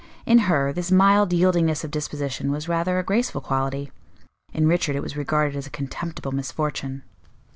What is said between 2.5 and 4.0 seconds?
rather a graceful quality;